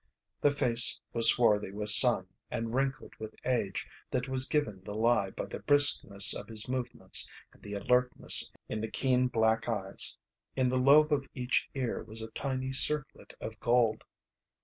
The 0.41 0.49
face 0.49 0.99
was 1.13 1.29
swarthy 1.29 1.71
with 1.71 1.89
sun 1.89 2.25
and 2.49 2.73
wrinkled 2.73 3.13
with 3.19 3.35
age 3.45 3.87
that 4.09 4.27
was 4.27 4.47
given 4.47 4.81
the 4.83 4.95
lie 4.95 5.29
by 5.29 5.45
the 5.45 5.59
briskness 5.59 6.33
of 6.35 6.47
his 6.47 6.67
movements 6.67 7.29
and 7.53 7.61
the 7.61 7.75
alertness 7.75 8.51
in 8.67 8.81
the 8.81 8.89
keen 8.89 9.27
black 9.27 9.69
eyes. 9.69 10.17
In 10.55 10.69
the 10.69 10.79
lobe 10.79 11.13
of 11.13 11.27
each 11.35 11.69
ear 11.75 12.01
was 12.01 12.23
a 12.23 12.31
tiny 12.31 12.73
circlet 12.73 13.35
of 13.39 13.59
gold. 13.59 14.03